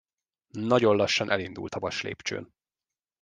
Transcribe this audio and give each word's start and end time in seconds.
Nagyon 0.57 0.95
lassan 0.97 1.29
elindult 1.29 1.75
a 1.75 1.79
vaslépcsőn. 1.79 2.53